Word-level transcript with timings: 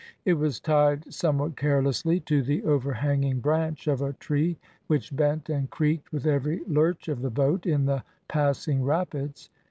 It 0.25 0.33
was 0.33 0.59
tied 0.59 1.13
somewhat 1.13 1.55
carelessly 1.55 2.19
to 2.21 2.41
the 2.41 2.63
overhanging 2.63 3.39
branch 3.39 3.85
of 3.85 4.01
a 4.01 4.13
tree, 4.13 4.57
which 4.87 5.15
bent 5.15 5.47
and 5.47 5.69
creaked 5.69 6.11
with 6.11 6.25
every 6.25 6.63
lurch 6.65 7.07
of 7.07 7.21
the 7.21 7.29
boat 7.29 7.67
in 7.67 7.85
the 7.85 8.03
passing 8.27 8.81
rapids. 8.81 9.51